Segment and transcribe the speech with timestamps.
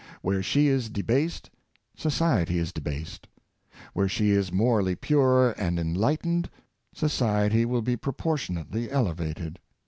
[0.23, 1.51] Where she is de based,
[1.95, 3.27] society is debased;
[3.93, 6.49] where she is morally pure and enlightened,
[6.91, 9.57] society will be proportionately ele vated.